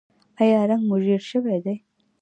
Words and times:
ایا 0.41 0.61
رنګ 0.69 0.83
مو 0.89 0.95
ژیړ 1.03 1.21
شوی 1.29 1.57
دی؟ 1.65 1.75